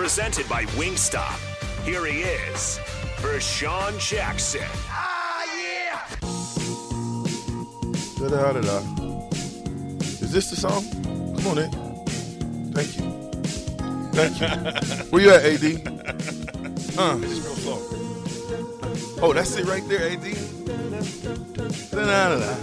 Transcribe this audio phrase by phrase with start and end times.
[0.00, 1.38] Presented by Wingstop.
[1.84, 2.80] Here he is,
[3.20, 4.66] Vershawn Jackson.
[4.88, 6.00] Ah yeah.
[8.18, 8.78] Da da da da.
[10.24, 10.82] Is this the song?
[11.36, 11.70] Come on in.
[12.72, 13.04] Thank you.
[14.16, 14.48] Thank you.
[15.10, 15.64] Where you at, AD?
[16.96, 17.18] Huh?
[17.20, 17.80] It's real slow.
[19.20, 20.24] Oh, that's it right there, AD.
[21.90, 22.56] Da da da da.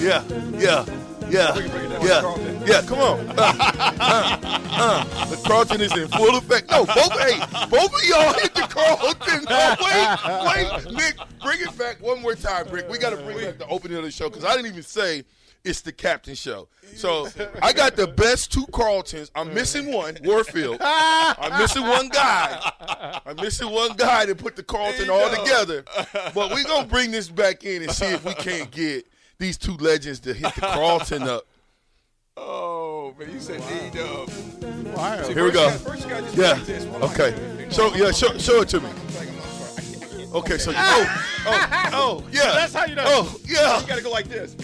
[0.00, 0.22] Yeah,
[0.56, 0.86] yeah,
[1.28, 1.54] yeah,
[2.00, 2.82] yeah, yeah.
[2.82, 3.34] Come on.
[4.80, 6.70] Uh, uh, the Carlton is in full effect.
[6.70, 7.38] No, both, hey,
[7.68, 9.44] both of y'all hit the Carlton.
[9.48, 12.88] No, wait, wait, Nick, bring it back one more time, Rick.
[12.88, 15.24] We got to bring back the opening of the show because I didn't even say
[15.64, 16.68] it's the captain show.
[16.94, 17.28] So
[17.60, 19.30] I got the best two Carltons.
[19.34, 20.78] I'm missing one, Warfield.
[20.80, 22.72] I'm missing one guy.
[23.26, 25.84] I'm missing one guy to put the Carlton all together.
[26.34, 29.06] But we're gonna bring this back in and see if we can't get
[29.38, 31.46] these two legends to hit the Carlton up.
[32.40, 34.30] Oh man, you said D Dub.
[35.28, 35.68] Here we go.
[36.34, 36.56] Yeah.
[37.02, 37.34] Okay.
[37.70, 38.88] So yeah, show, show it to me.
[40.32, 40.56] Okay.
[40.58, 42.52] So oh oh oh yeah.
[42.54, 43.04] That's how you know.
[43.06, 43.80] Oh yeah.
[43.80, 44.54] You gotta go like this.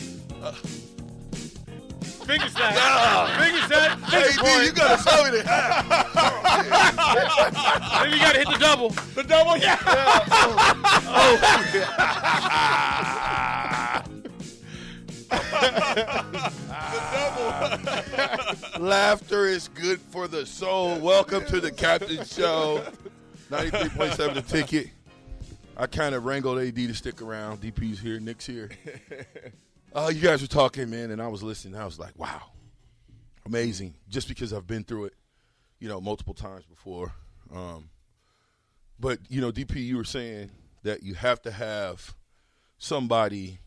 [2.24, 2.74] Finger snap.
[2.74, 3.38] Yeah.
[3.44, 3.98] Finger snap.
[4.04, 4.64] Hey, Finger D, point.
[4.64, 5.54] you gotta show me that.
[8.02, 8.88] Then you gotta hit the double.
[8.90, 9.78] The double, yeah.
[11.16, 11.38] Oh.
[16.56, 16.63] Oh.
[18.80, 20.98] Laughter is good for the soul.
[20.98, 22.84] Welcome to the Captain Show.
[23.50, 24.88] 93.7 the ticket.
[25.76, 27.60] I kind of wrangled AD to stick around.
[27.60, 28.70] DP's here, Nick's here.
[29.96, 31.80] Uh, you guys were talking, man, and I was listening.
[31.80, 32.42] I was like, wow,
[33.46, 33.94] amazing.
[34.08, 35.14] Just because I've been through it,
[35.78, 37.12] you know, multiple times before.
[37.54, 37.90] Um,
[38.98, 40.50] but, you know, DP, you were saying
[40.82, 42.16] that you have to have
[42.76, 43.60] somebody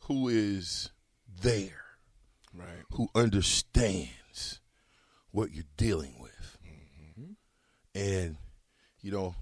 [0.00, 0.90] who is
[1.40, 1.87] there
[2.58, 2.84] Right.
[2.92, 4.60] who understands
[5.30, 6.58] what you're dealing with.
[6.66, 7.32] Mm-hmm.
[7.94, 8.36] And,
[9.00, 9.34] you know,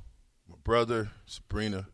[0.49, 1.87] my brother, Sabrina,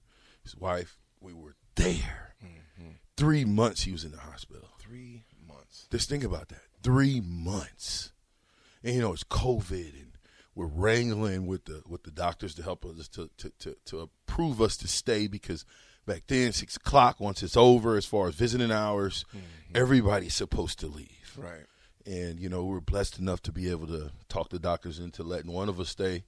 [0.43, 2.35] his wife, we were there.
[2.45, 2.93] Mm-hmm.
[3.17, 4.69] Three months he was in the hospital.
[4.81, 5.87] Three months.
[5.91, 6.63] Just think about that.
[6.83, 8.13] Three months.
[8.83, 10.13] And, you know, it's COVID and
[10.55, 14.61] we're wrangling with the with the doctors to help us to to, to, to approve
[14.61, 15.65] us to stay because
[16.07, 19.39] back then six o'clock once it's over as far as visiting hours, mm-hmm.
[19.75, 21.37] Everybody's supposed to leave.
[21.37, 21.65] Right.
[22.07, 25.23] And you know, we are blessed enough to be able to talk the doctors into
[25.23, 26.25] letting one of us stay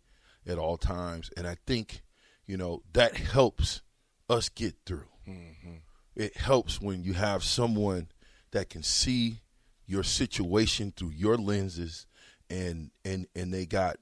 [0.47, 1.31] at all times.
[1.37, 2.03] And I think,
[2.47, 3.83] you know, that helps
[4.29, 5.09] us get through.
[5.29, 5.77] Mm-hmm.
[6.15, 8.09] It helps when you have someone
[8.53, 9.41] that can see
[9.87, 12.07] your situation through your lenses
[12.49, 13.97] and and and they got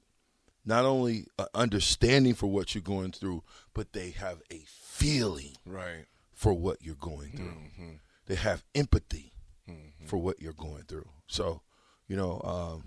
[0.65, 6.05] not only an understanding for what you're going through, but they have a feeling Right.
[6.33, 7.45] for what you're going through.
[7.47, 7.89] Mm-hmm.
[8.27, 9.33] They have empathy
[10.05, 11.07] for what you're going through.
[11.27, 11.61] So,
[12.07, 12.83] you know, um,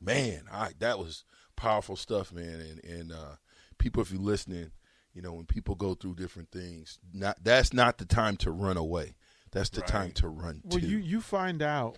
[0.00, 1.24] man, I that was
[1.56, 2.60] powerful stuff, man.
[2.60, 3.36] And and uh,
[3.78, 4.70] people, if you're listening,
[5.14, 8.76] you know, when people go through different things, not that's not the time to run
[8.76, 9.14] away.
[9.50, 10.86] That's the time to run Well, to.
[10.86, 11.96] you you find out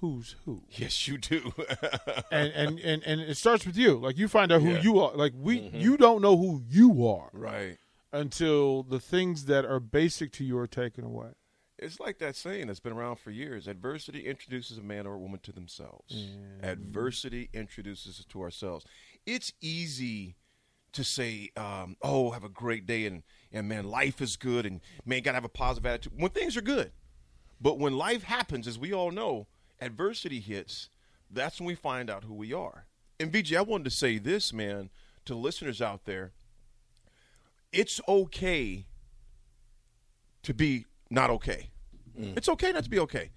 [0.00, 1.52] who's who, Yes, you do.
[2.32, 3.98] and and and and it starts with you.
[3.98, 4.82] Like you find out who Yeah.
[4.82, 5.12] you are.
[5.14, 7.78] Like we, you don't know who you are right.
[8.12, 11.30] until the things that are basic to you are taken away.
[11.78, 13.68] It's like that saying that's been around for years.
[13.68, 16.28] Adversity introduces a man or a woman to themselves.
[16.62, 18.84] Adversity introduces us to ourselves.
[19.26, 20.36] It's easy
[20.92, 23.22] to say, um, "Oh, have a great day," and
[23.52, 26.62] and man, life is good, and man, gotta have a positive attitude when things are
[26.62, 26.92] good.
[27.60, 29.46] But when life happens, as we all know,
[29.80, 30.90] adversity hits.
[31.30, 32.86] That's when we find out who we are.
[33.20, 34.90] And VJ, I wanted to say this, man,
[35.26, 36.32] to listeners out there.
[37.72, 38.86] It's okay
[40.42, 41.70] to be not okay.
[42.18, 42.36] Mm.
[42.36, 43.30] It's okay not to be okay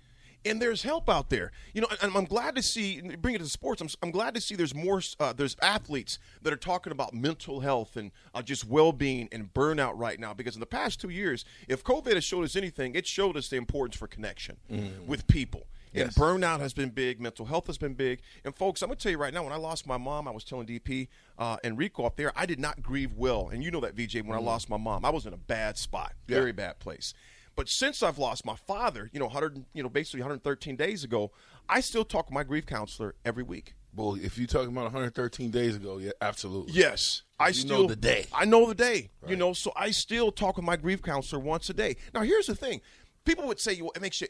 [0.45, 1.51] and there's help out there.
[1.73, 3.01] You know, and I'm glad to see.
[3.01, 3.81] Bring it to sports.
[3.81, 5.01] I'm, I'm glad to see there's more.
[5.19, 9.93] Uh, there's athletes that are talking about mental health and uh, just well-being and burnout
[9.95, 10.33] right now.
[10.33, 13.49] Because in the past two years, if COVID has showed us anything, it showed us
[13.49, 15.05] the importance for connection mm.
[15.05, 15.67] with people.
[15.93, 16.17] And yes.
[16.17, 17.19] burnout has been big.
[17.19, 18.21] Mental health has been big.
[18.45, 19.43] And folks, I'm gonna tell you right now.
[19.43, 22.45] When I lost my mom, I was telling DP uh, and Rico up there, I
[22.45, 23.49] did not grieve well.
[23.51, 24.15] And you know that VJ.
[24.15, 24.35] When mm.
[24.35, 26.37] I lost my mom, I was in a bad spot, yeah.
[26.37, 27.13] very bad place.
[27.55, 31.31] But since I've lost my father, you know, 100, you know, basically 113 days ago,
[31.67, 33.75] I still talk to my grief counselor every week.
[33.93, 36.73] Well, if you're talking about 113 days ago, yeah, absolutely.
[36.73, 38.25] Yes, I you still know the day.
[38.33, 39.09] I know the day.
[39.21, 39.31] Right.
[39.31, 41.97] You know, so I still talk with my grief counselor once a day.
[42.13, 42.79] Now, here's the thing:
[43.25, 44.27] people would say, "Well, it makes you."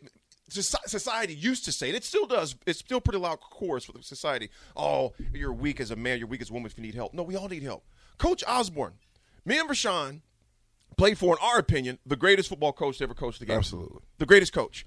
[0.50, 1.96] Society used to say it.
[1.96, 2.56] It still does.
[2.66, 4.50] It's still pretty loud chorus for society.
[4.76, 6.18] Oh, you're weak as a man.
[6.18, 7.14] You're weak as a woman if you need help.
[7.14, 7.86] No, we all need help.
[8.18, 8.96] Coach Osborne,
[9.46, 10.22] me and Rashawn
[11.02, 13.58] played for, in our opinion, the greatest football coach to ever coach the game.
[13.58, 14.02] Absolutely.
[14.20, 14.86] The greatest coach.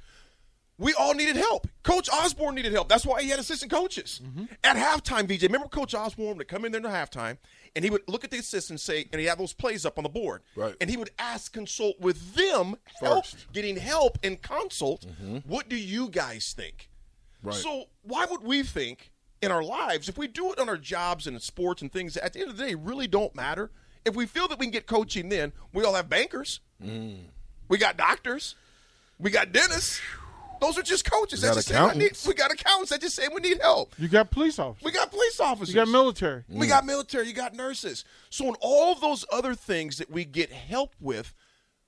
[0.79, 1.67] We all needed help.
[1.83, 2.89] Coach Osborne needed help.
[2.89, 4.21] That's why he had assistant coaches.
[4.25, 4.45] Mm-hmm.
[4.63, 7.39] At halftime, VJ, remember Coach Osborne would come in there to halftime
[7.75, 10.05] and he would look at the assistants say, and he had those plays up on
[10.05, 10.43] the board.
[10.55, 10.77] Right.
[10.81, 13.53] And he would ask, consult with them, help, First.
[13.53, 15.07] getting help and consult.
[15.07, 15.39] Mm-hmm.
[15.49, 16.91] What do you guys think?
[17.43, 17.57] Right.
[17.57, 19.11] So why would we think
[19.43, 22.17] in our lives, if we do it on our jobs and in sports and things
[22.17, 23.73] at the end of the day really don't matter–
[24.05, 26.61] if we feel that we can get coaching then, we all have bankers.
[26.83, 27.19] Mm.
[27.69, 28.55] We got doctors.
[29.19, 30.01] We got dentists.
[30.61, 31.43] Those are just coaches.
[31.43, 32.27] We got accountants.
[32.27, 33.93] Need, we got accountants that just say we need help.
[33.99, 34.85] You got police officers.
[34.85, 35.75] We got police officers.
[35.75, 36.45] You got military.
[36.49, 36.69] We mm.
[36.69, 37.27] got military.
[37.27, 38.05] You got nurses.
[38.31, 41.35] So in all those other things that we get help with,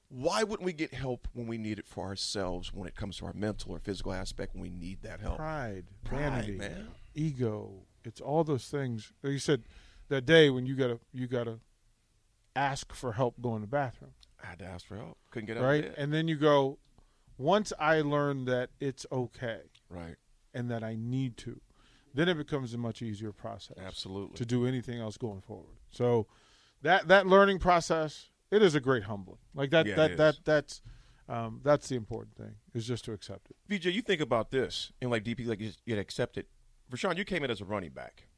[0.08, 3.26] why wouldn't we get help when we need it for ourselves when it comes to
[3.26, 5.36] our mental or physical aspect when we need that help?
[5.36, 6.88] Pride, Pride vanity, man.
[7.14, 7.72] ego.
[8.04, 9.12] It's all those things.
[9.22, 9.62] Like you said
[10.08, 11.58] that day when you gotta you gotta
[12.56, 14.12] ask for help going to the bathroom.
[14.42, 15.18] I had to ask for help.
[15.30, 15.92] Couldn't get out right?
[15.96, 16.78] And then you go,
[17.38, 19.60] once I learn that it's okay.
[19.88, 20.16] Right.
[20.54, 21.60] And that I need to,
[22.14, 23.76] then it becomes a much easier process.
[23.78, 24.36] Absolutely.
[24.36, 25.76] To do anything else going forward.
[25.90, 26.26] So
[26.82, 29.38] that that learning process, it is a great humbling.
[29.54, 30.80] Like that yeah, that that that's
[31.28, 33.56] um, that's the important thing is just to accept it.
[33.68, 36.46] VJ, you think about this and like DP, like you get accepted.
[36.90, 38.28] Rashawn, you came in as a running back.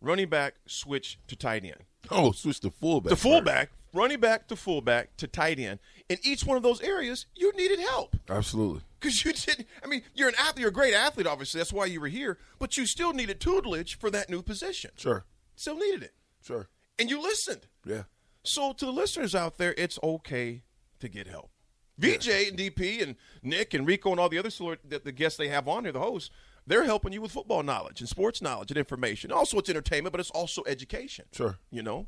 [0.00, 1.84] Running back switch to tight end.
[2.12, 3.10] Oh, switch to fullback.
[3.10, 3.94] To fullback, first.
[3.94, 5.78] running back to fullback to tight end.
[6.08, 8.16] In each one of those areas, you needed help.
[8.28, 8.82] Absolutely.
[8.98, 9.68] Because you didn't.
[9.84, 10.58] I mean, you're an athlete.
[10.60, 11.26] You're a great athlete.
[11.26, 12.38] Obviously, that's why you were here.
[12.58, 14.90] But you still needed tutelage for that new position.
[14.96, 15.24] Sure.
[15.54, 16.14] Still needed it.
[16.44, 16.68] Sure.
[16.98, 17.68] And you listened.
[17.86, 18.02] Yeah.
[18.42, 20.62] So to the listeners out there, it's okay
[20.98, 21.50] to get help.
[21.98, 22.48] VJ yeah.
[22.48, 25.68] and DP and Nick and Rico and all the other the, the guests they have
[25.68, 26.30] on here, the hosts,
[26.66, 29.32] they're helping you with football knowledge and sports knowledge and information.
[29.32, 31.26] Also, it's entertainment, but it's also education.
[31.32, 31.58] Sure.
[31.70, 32.06] You know?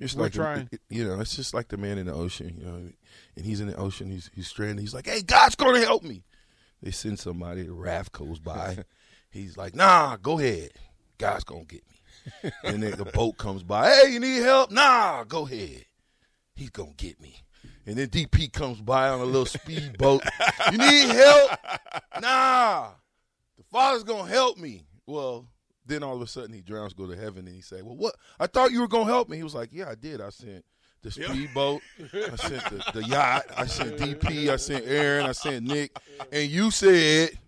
[0.00, 0.68] It's We're like trying.
[0.70, 2.74] The, you know, it's just like the man in the ocean, you know,
[3.36, 4.80] and he's in the ocean, he's he's stranded.
[4.80, 6.24] He's like, "Hey, God's going to help me."
[6.82, 8.78] They send somebody, the raft goes by.
[9.30, 10.72] he's like, "Nah, go ahead.
[11.18, 13.88] God's going to get me." and then the boat comes by.
[13.88, 15.84] "Hey, you need help?" "Nah, go ahead.
[16.56, 17.36] He's going to get me."
[17.86, 20.24] And then DP comes by on a little speedboat.
[20.72, 21.50] "You need help?"
[22.20, 22.90] "Nah."
[23.70, 24.84] Father's gonna help me.
[25.06, 25.46] Well,
[25.86, 28.16] then all of a sudden he drowns, go to heaven, and he say, "Well, what?
[28.38, 30.20] I thought you were gonna help me." He was like, "Yeah, I did.
[30.20, 30.64] I sent
[31.04, 31.82] the speedboat,
[32.12, 35.96] I sent the, the yacht, I sent DP, I sent Aaron, I sent Nick,
[36.32, 37.38] and you said,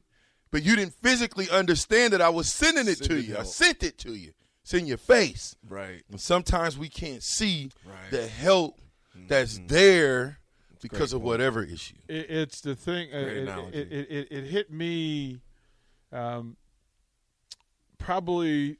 [0.51, 3.33] but you didn't physically understand that I was sending it Send to you.
[3.35, 3.41] Help.
[3.41, 4.33] I sent it to you.
[4.63, 5.57] It's in your face.
[5.69, 6.03] Right.
[6.11, 8.11] And sometimes we can't see right.
[8.11, 8.79] the help
[9.29, 9.69] that's mm-hmm.
[9.69, 10.39] there
[10.83, 11.97] because of whatever issue.
[12.09, 13.09] It, it's the thing.
[13.13, 15.41] Uh, it, it, it, it hit me
[16.13, 16.57] um,
[17.99, 18.79] probably,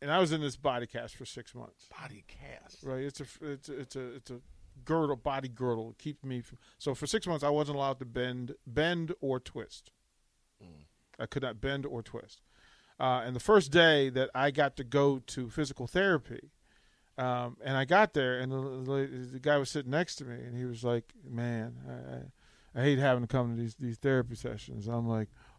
[0.00, 1.88] and I was in this body cast for six months.
[2.00, 3.02] Body cast, right?
[3.02, 4.40] It's a it's a, it's a it's a
[4.84, 5.90] girdle, body girdle.
[5.90, 6.40] It keeps me.
[6.40, 9.90] From, so for six months, I wasn't allowed to bend, bend or twist.
[10.62, 10.84] Mm.
[11.18, 12.42] I could not bend or twist.
[12.98, 16.50] Uh, and the first day that I got to go to physical therapy,
[17.18, 20.56] um, and I got there, and the, the, guy was sitting next to me, and
[20.56, 24.34] he was like, "Man, I, I, I hate having to come to these these therapy
[24.34, 25.28] sessions." I'm like,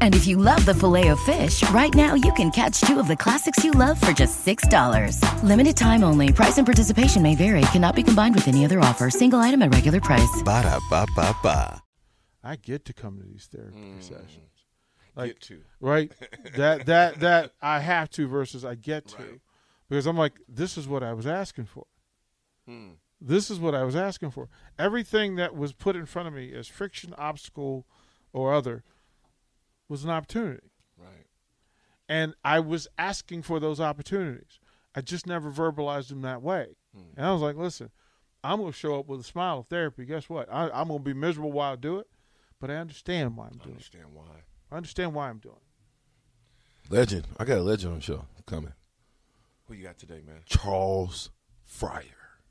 [0.00, 3.62] And if you love the Filet-O-Fish, right now you can catch two of the classics
[3.64, 5.22] you love for just $6.
[5.44, 6.32] Limited time only.
[6.32, 7.60] Price and participation may vary.
[7.72, 9.10] Cannot be combined with any other offer.
[9.10, 10.42] Single item at regular price.
[10.44, 11.82] Ba da ba ba ba.
[12.42, 14.50] I get to come to these therapy sessions.
[15.16, 15.60] Get to.
[15.80, 16.12] right?
[16.56, 19.40] that that that I have to versus I get to, Right.
[19.88, 21.86] because I'm like, this is what I was asking for.
[22.66, 22.90] Hmm.
[23.20, 24.48] This is what I was asking for.
[24.78, 27.84] Everything that was put in front of me as friction, obstacle,
[28.32, 28.84] or other
[29.88, 31.26] was an opportunity, Right.
[32.08, 34.58] and I was asking for those opportunities.
[34.94, 37.02] I just never verbalized them that way, Hmm.
[37.16, 37.90] and I was like, listen,
[38.44, 40.04] I'm going to show up with a smile of therapy.
[40.04, 40.48] Guess what?
[40.52, 42.08] I, I'm going to be miserable while I do it,
[42.60, 43.72] but I understand why I'm I doing it.
[43.78, 44.24] understand why.
[44.70, 46.90] I understand why I'm doing it.
[46.90, 47.26] Legend.
[47.38, 48.72] I got a legend on the show coming.
[49.66, 50.40] Who you got today, man?
[50.46, 51.30] Charles
[51.70, 52.04] Fryar.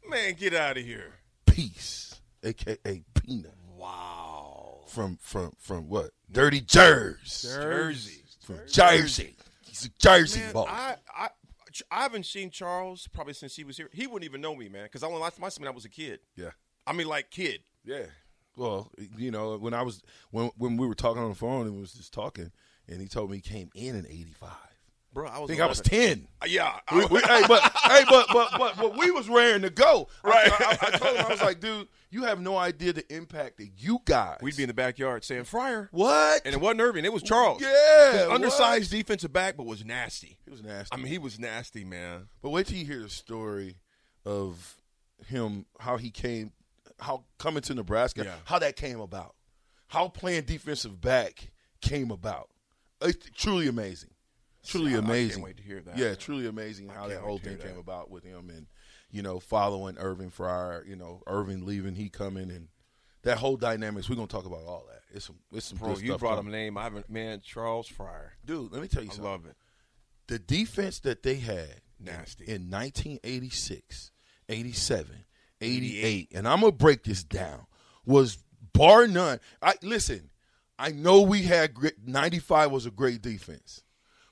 [0.08, 1.15] Man, get out of here.
[1.48, 3.56] Peace, aka Peanut.
[3.75, 4.46] Wow.
[4.88, 6.12] From from from what?
[6.32, 7.48] Dirty Jersey.
[7.48, 8.24] Jersey.
[8.41, 9.36] From Jersey.
[9.65, 10.65] He's a Jersey Man, boy.
[10.67, 11.27] I, I,
[11.91, 13.89] I haven't seen Charles probably since he was here.
[13.94, 15.72] He wouldn't even know me, man, because I only last time I saw him when
[15.74, 16.20] I was a kid.
[16.36, 16.51] yeah.
[16.86, 17.62] I mean, like kid.
[17.84, 18.06] Yeah.
[18.56, 20.01] Well, you know, when I was
[20.32, 22.51] when when we were talking on the phone and we was just talking,
[22.88, 24.50] and he told me he came in in '85.
[25.17, 25.50] Bro, I was.
[25.50, 26.27] think I was ten.
[26.39, 26.74] Uh, Yeah.
[26.93, 30.07] We, we, hey, but hey, but but but but we was raring to go.
[30.24, 30.51] I- Right.
[30.51, 33.69] I, I, told him I was like, dude, you have no idea the impact that
[33.77, 34.38] you guys.
[34.43, 36.43] We'd be in the backyard saying Fryar, what?
[36.45, 37.03] and it wasn't Irving.
[37.03, 37.63] It was Charles.
[37.63, 40.38] Yeah, undersized defensive back, but was nasty.
[40.45, 40.93] He was nasty.
[40.93, 42.27] I mean, he was nasty, man.
[42.43, 43.77] But wait till you hear the story
[44.24, 44.77] of
[45.25, 46.51] him, how he came,
[47.00, 48.36] how coming to Nebraska, Yeah.
[48.45, 49.33] how that came about,
[49.88, 51.50] how playing defensive back
[51.81, 52.50] came about.
[53.01, 54.12] It's truly amazing.
[54.67, 55.43] Truly See, I- I can't amazing.
[55.43, 57.77] wait to hear that, Yeah, truly amazing I how that whole to hear thing came
[57.79, 58.67] about with him and,
[59.09, 62.67] you know, following Irving Fryar, you know, Irving leaving, he coming, and
[63.24, 64.09] that whole dynamics.
[64.09, 65.01] We're going to talk about all that.
[65.13, 66.53] It's some, it's some Bro, good you stuff brought coming.
[66.53, 66.77] him a name.
[66.77, 67.41] I haven't, man.
[67.43, 68.31] Charles Fryar.
[68.45, 69.31] Dude, let me tell you I something.
[69.31, 69.55] love it.
[70.27, 72.43] the defense that they had Nasty.
[72.45, 74.12] in 1986,
[74.50, 75.25] 87,
[75.62, 77.65] 88, and I'm gonna break this down
[78.05, 78.38] was
[78.74, 79.39] bar none.
[79.62, 80.29] I listen.
[80.79, 83.81] I know we had great, 95 was a great defense,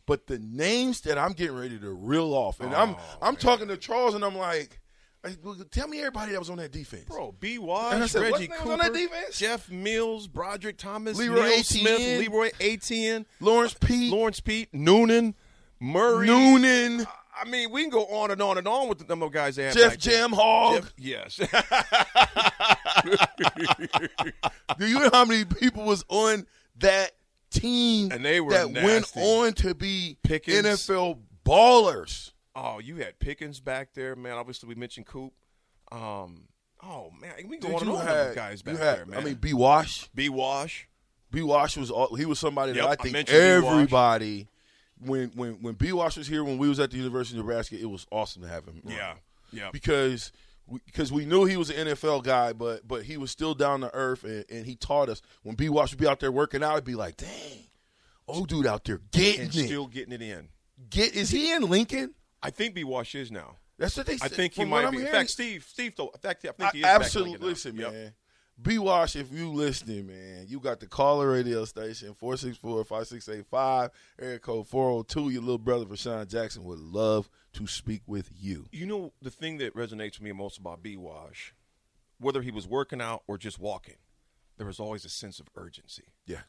[0.05, 3.67] but the names that I'm getting ready to reel off, and I'm Oh, I'm talking
[3.69, 4.79] to Charles, and I'm like,
[5.71, 7.57] tell me everybody that was on that defense, Bro, B.
[7.57, 9.37] Wash, said, Reggie Cooper, was on that defense?
[9.37, 12.19] Jeff Mills, Broderick Thomas, Leroy Neil Smith.
[12.19, 15.35] Leroy Etienne, Lawrence Pete, Lawrence Pete, Noonan,
[15.79, 16.27] Murray.
[16.27, 17.05] Noonan,
[17.37, 19.57] I mean, we can go on and on and on with the number of guys
[19.57, 19.73] they had.
[19.73, 19.97] Jeff.
[19.97, 20.75] Jamrog.
[20.75, 21.37] Jeff- yes.
[24.77, 26.45] Do you know how many people was on
[26.79, 27.11] that
[27.51, 30.65] team And they were that went on to be Pickens.
[30.87, 32.31] NFL ballers?
[32.55, 34.33] oh, you had Pickens back there, man.
[34.33, 35.33] Obviously, we mentioned Coop.
[35.91, 36.47] Um,
[36.83, 39.19] oh man, we can go on and on had, guys back had, there, man.
[39.19, 39.53] I mean, B.
[39.53, 40.09] Wash.
[40.15, 40.29] B.
[40.29, 40.87] Wash.
[41.31, 41.41] B.
[41.41, 43.27] Wash was all, he was somebody Yep, that I I think.
[43.27, 43.35] Wash.
[43.35, 44.47] everybody
[44.99, 45.91] when when when B.
[45.91, 48.47] Wash was here when we was at the University of Nebraska, it was awesome to
[48.47, 48.81] have him.
[48.85, 49.15] Yeah,
[49.51, 49.69] yeah.
[49.71, 50.31] because
[50.85, 53.93] because we knew he was an NFL guy, but but he was still down to
[53.93, 55.69] earth, and, and he taught us when B.
[55.69, 57.29] Wash would be out there working out, it'd be like, dang,
[58.27, 59.65] old dude out there getting and it.
[59.67, 60.49] still getting it in.
[60.89, 62.13] Get is he in Lincoln?
[62.41, 62.83] I think B.
[62.83, 63.57] Wash is now.
[63.77, 65.01] That's what they I think he might be.
[65.01, 66.85] In fact, Steve, Steve, though, in fact, I think he is.
[66.85, 67.47] I- back in absolutely.
[67.49, 68.13] Listen, Yep.
[68.61, 74.67] B Wash, if you listening, man, you got the caller radio station 464-5685, area code
[74.67, 75.29] 402.
[75.29, 78.65] Your little brother Rashawn Jackson would love to speak with you.
[78.71, 80.95] You know the thing that resonates with me most about B.
[80.95, 81.53] Wash,
[82.17, 83.97] whether he was working out or just walking,
[84.57, 86.13] there was always a sense of urgency.
[86.25, 86.41] Yeah.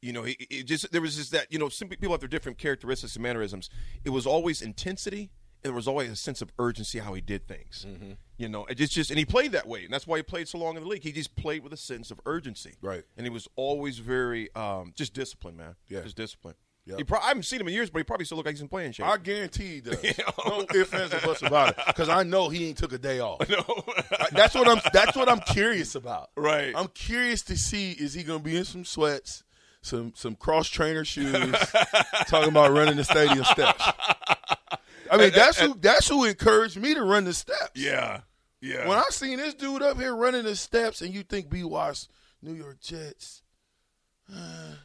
[0.00, 1.52] You know, it, it just there was just that.
[1.52, 3.68] You know, some people have their different characteristics and mannerisms.
[4.02, 5.30] It was always intensity.
[5.64, 7.86] There was always a sense of urgency how he did things.
[7.88, 8.12] Mm-hmm.
[8.36, 10.58] You know, it just and he played that way, and that's why he played so
[10.58, 11.02] long in the league.
[11.02, 12.74] He just played with a sense of urgency.
[12.82, 13.04] Right.
[13.16, 15.74] And he was always very um, just disciplined, man.
[15.88, 16.02] Yeah.
[16.02, 16.56] Just disciplined.
[16.86, 16.98] Yep.
[16.98, 18.60] He pro- I haven't seen him in years, but he probably still look like he's
[18.60, 19.06] in playing shape.
[19.06, 19.96] I guarantee he does.
[20.46, 21.76] No ifs, ands, or buts about it.
[21.86, 23.48] Because I know he ain't took a day off.
[23.48, 23.64] no.
[24.32, 24.80] That's what I'm.
[24.92, 26.30] That's what I'm curious about.
[26.36, 26.74] Right.
[26.76, 29.42] I'm curious to see is he going to be in some sweats,
[29.80, 31.32] some some cross trainer shoes,
[32.26, 33.84] talking about running the stadium steps.
[35.14, 37.70] I mean, that's who that's who encouraged me to run the steps.
[37.74, 38.20] yeah.
[38.60, 38.88] Yeah.
[38.88, 41.64] When I seen this dude up here running the steps, and you think B.
[41.64, 42.06] Wash,
[42.40, 43.42] New York Jets,
[44.34, 44.76] uh,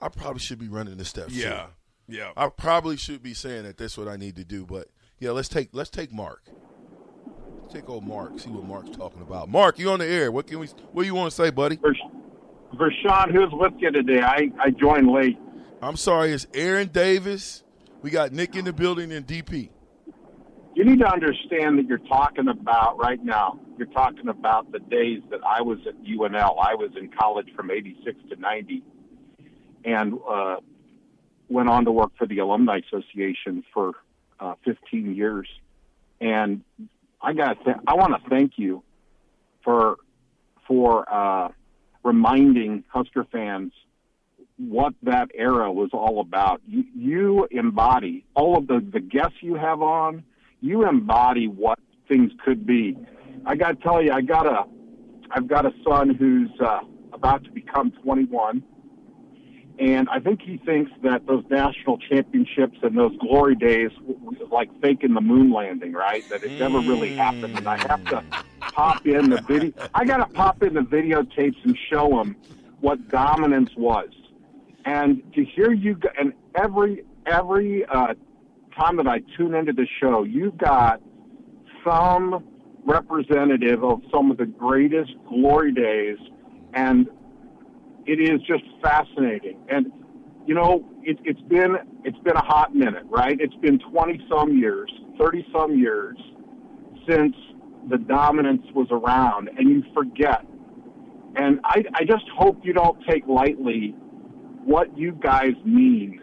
[0.00, 1.34] I probably should be running the steps.
[1.34, 1.40] too.
[1.40, 1.66] Yeah,
[2.08, 2.30] yeah.
[2.38, 4.64] I probably should be saying that that's what I need to do.
[4.64, 6.42] But yeah, let's take let's take Mark.
[7.60, 8.40] Let's take old Mark.
[8.40, 9.50] See what Mark's talking about.
[9.50, 10.32] Mark, you on the air?
[10.32, 10.68] What can we?
[10.92, 11.78] What do you want to say, buddy?
[12.74, 14.22] Vershawn, who's with you today?
[14.22, 15.38] I, I joined late.
[15.82, 17.62] I'm sorry, it's Aaron Davis.
[18.02, 19.70] We got Nick in the building and DP.
[20.74, 23.58] You need to understand that you're talking about right now.
[23.76, 26.56] You're talking about the days that I was at UNL.
[26.62, 28.84] I was in college from '86 to '90,
[29.84, 30.56] and uh,
[31.48, 33.94] went on to work for the Alumni Association for
[34.38, 35.48] uh, 15 years.
[36.20, 36.62] And
[37.20, 38.84] I got th- I want to thank you
[39.64, 39.96] for
[40.68, 41.48] for uh,
[42.04, 43.72] reminding Husker fans
[44.58, 46.60] what that era was all about.
[46.66, 50.24] You, you embody all of the, the guests you have on.
[50.60, 52.98] You embody what things could be.
[53.46, 54.64] I got to tell you, I got a,
[55.30, 56.80] I've got a son who's uh,
[57.12, 58.64] about to become 21,
[59.78, 63.90] and I think he thinks that those national championships and those glory days
[64.50, 66.28] like faking the moon landing, right?
[66.30, 68.24] That it never really happened, and I have to
[68.60, 69.72] pop in the video.
[69.94, 72.34] I got to pop in the videotapes and show him
[72.80, 74.08] what dominance was
[74.88, 78.14] and to hear you g- and every every uh,
[78.78, 81.02] time that I tune into the show, you've got
[81.86, 82.42] some
[82.86, 86.16] representative of some of the greatest glory days,
[86.72, 87.06] and
[88.06, 89.60] it is just fascinating.
[89.68, 89.92] And
[90.46, 93.36] you know, it, it's been it's been a hot minute, right?
[93.38, 96.16] It's been twenty some years, thirty some years
[97.06, 97.36] since
[97.90, 100.46] the dominance was around, and you forget.
[101.36, 103.94] And I, I just hope you don't take lightly
[104.68, 106.20] what you guys mean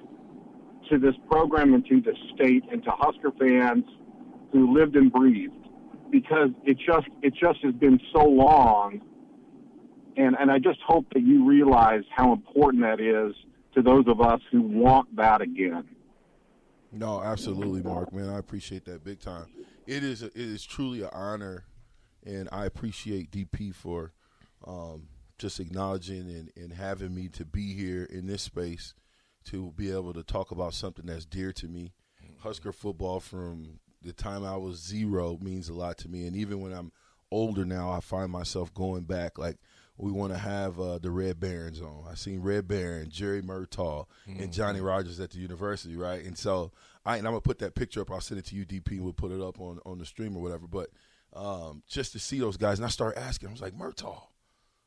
[0.87, 3.83] to this program and to the state and to Husker fans
[4.53, 5.51] who lived and breathed
[6.11, 9.01] because it just it just has been so long
[10.15, 13.35] and and I just hope that you realize how important that is
[13.73, 15.85] to those of us who want that again.
[16.91, 18.13] No, absolutely, Mark.
[18.13, 19.47] Man, I appreciate that big time.
[19.87, 21.65] It is a, it is truly an honor,
[22.23, 24.13] and I appreciate DP for
[24.65, 28.93] um, just acknowledging and, and having me to be here in this space
[29.45, 31.93] to be able to talk about something that's dear to me.
[32.39, 36.61] Husker football from the time I was zero means a lot to me, and even
[36.61, 36.91] when I'm
[37.31, 39.37] older now, I find myself going back.
[39.37, 39.57] Like
[39.97, 42.05] we want to have uh, the Red Barons on.
[42.09, 46.23] I seen Red Baron, Jerry Murtaugh, and Johnny Rodgers at the university, right?
[46.23, 46.71] And so
[47.05, 48.11] I and I'm gonna put that picture up.
[48.11, 48.99] I'll send it to you, DP.
[48.99, 50.67] We'll put it up on on the stream or whatever.
[50.67, 50.89] But
[51.33, 53.49] um, just to see those guys, and I started asking.
[53.49, 54.21] I was like, Murtaugh,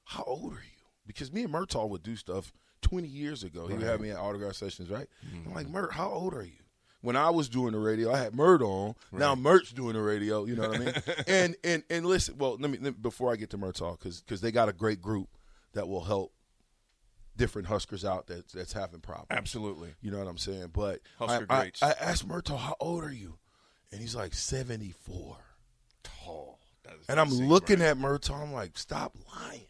[0.09, 0.87] how old are you?
[1.07, 3.67] Because me and Murtaugh would do stuff 20 years ago.
[3.67, 5.07] He would have me at autograph sessions, right?
[5.23, 5.55] I'm mm-hmm.
[5.55, 6.63] like, Mert, how old are you?
[7.03, 8.95] When I was doing the radio, I had Mert on.
[9.13, 10.47] Now Mert's doing the radio.
[10.47, 10.95] You know what I mean?
[11.29, 12.39] and and and listen.
[12.39, 14.73] Well, let me, let me- before I get to Murtaugh, because because they got a
[14.73, 15.29] great group
[15.75, 16.33] that will help
[17.37, 19.29] different Huskers out that that's having problems.
[19.31, 19.95] Absolutely.
[20.01, 20.71] You know what I'm saying?
[20.73, 21.83] But Husker I, I, greats.
[21.83, 23.39] I asked Murtaugh, how old are you?
[23.93, 25.37] And he's like 74.
[26.03, 26.59] Tall.
[27.09, 27.89] And I'm looking right?
[27.89, 28.43] at Murtaugh.
[28.43, 29.67] I'm like, stop lying.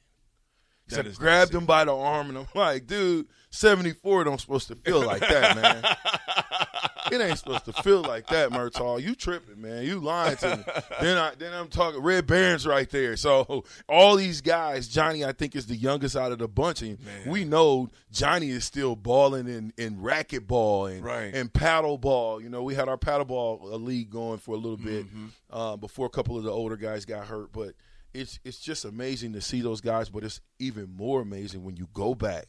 [0.89, 4.75] That said, grabbed him by the arm, and I'm like, dude, 74 don't supposed to
[4.77, 5.85] feel like that, man.
[7.13, 9.01] it ain't supposed to feel like that, Murtaugh.
[9.03, 9.85] You tripping, man.
[9.85, 10.65] You lying to me.
[11.01, 13.17] then I then I'm talking Red Barons right there.
[13.17, 16.99] So all these guys, Johnny, I think is the youngest out of the bunch, and
[17.27, 21.35] we know Johnny is still balling in in racquetball and Right.
[21.35, 22.41] and paddle ball.
[22.41, 25.07] You know, we had our paddle ball league going for a little bit
[25.51, 27.73] uh, before a couple of the older guys got hurt, but
[28.15, 30.09] it's it's just amazing to see those guys.
[30.09, 32.47] But it's even more amazing when you go back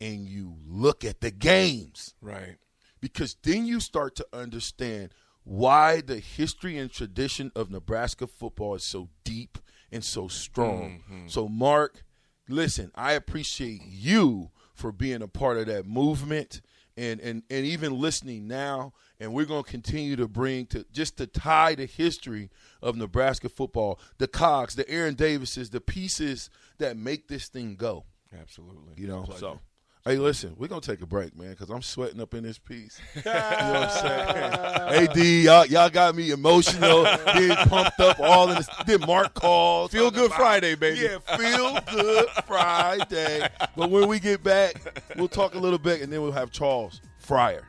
[0.00, 2.56] and you look at the games Right.
[3.00, 5.10] because then you start to understand
[5.44, 9.58] why the history and tradition of Nebraska football is so deep
[9.90, 11.02] and so strong.
[11.10, 11.26] Mm-hmm.
[11.28, 12.04] So, Mark,
[12.48, 16.62] listen, I appreciate you for being a part of that movement
[16.96, 18.92] and, and, and even listening now.
[19.22, 22.50] And we're going to continue to bring to just to tie the history
[22.82, 28.04] of Nebraska football, the Cox, the Aaron Davises, the pieces that make this thing go.
[28.36, 28.94] Absolutely.
[28.96, 29.60] You know, so.
[30.04, 33.00] Hey, listen, we're gonna take a break, man, because I'm sweating up in this piece.
[33.14, 35.06] you know what I'm saying?
[35.06, 38.68] hey, D, y'all, y'all got me emotional, getting pumped up, all in this.
[38.84, 39.92] Then Mark calls.
[39.92, 40.98] Feel Good about- Friday, baby.
[40.98, 43.46] Yeah, feel good Friday.
[43.76, 44.74] But when we get back,
[45.16, 47.62] we'll talk a little bit, and then we'll have Charles Fryar,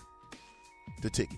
[1.03, 1.37] the ticket.